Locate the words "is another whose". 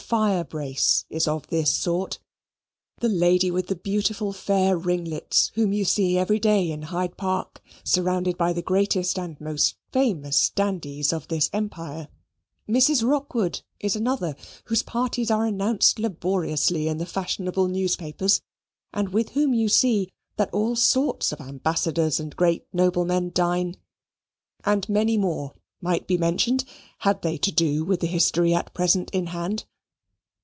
13.79-14.83